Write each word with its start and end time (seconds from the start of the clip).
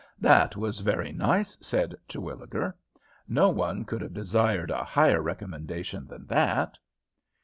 '""That 0.19 0.57
was 0.57 0.79
very 0.79 1.11
nice," 1.11 1.55
said 1.61 1.93
Terwilliger. 2.07 2.73
"No 3.27 3.49
one 3.49 3.85
could 3.85 4.01
have 4.01 4.15
desired 4.15 4.71
a 4.71 4.83
higher 4.83 5.21
recommendation 5.21 6.07
than 6.07 6.25
that." 6.25 6.79